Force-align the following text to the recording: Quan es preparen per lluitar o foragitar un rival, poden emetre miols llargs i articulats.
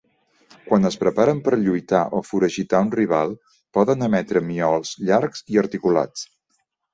Quan 0.69 0.87
es 0.89 0.95
preparen 1.01 1.41
per 1.47 1.59
lluitar 1.65 1.99
o 2.19 2.21
foragitar 2.29 2.79
un 2.85 2.89
rival, 2.95 3.35
poden 3.79 4.09
emetre 4.09 4.43
miols 4.49 4.95
llargs 5.11 5.45
i 5.55 5.63
articulats. 5.65 6.27